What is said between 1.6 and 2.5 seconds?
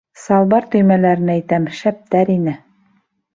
шәптәр